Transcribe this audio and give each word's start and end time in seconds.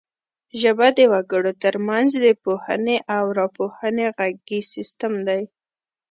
ژبه 0.61 0.87
د 0.97 0.99
وګړو 1.13 1.51
ترمنځ 1.63 2.09
د 2.25 2.27
پوهونې 2.43 2.97
او 3.15 3.23
راپوهونې 3.39 4.05
غږیز 4.17 4.65
سیستم 4.75 5.13
دی 5.27 5.43